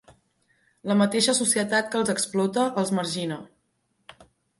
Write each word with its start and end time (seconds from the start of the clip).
La 0.91 0.95
mateixa 1.01 1.35
societat 1.39 1.91
que 1.91 1.99
els 1.99 2.11
explota, 2.13 2.63
els 2.85 2.95
margina. 3.01 3.39